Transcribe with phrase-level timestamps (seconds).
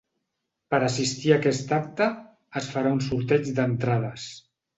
[0.73, 2.07] Per assistir a aquest acte,
[2.63, 4.27] es farà un sorteig d’entrades.